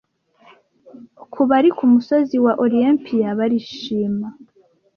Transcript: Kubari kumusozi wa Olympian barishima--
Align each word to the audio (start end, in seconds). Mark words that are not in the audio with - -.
Kubari 1.33 1.69
kumusozi 1.77 2.35
wa 2.45 2.53
Olympian 2.65 3.35
barishima-- 3.37 4.31